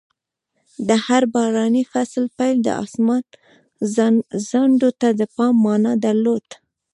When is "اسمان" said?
2.83-3.23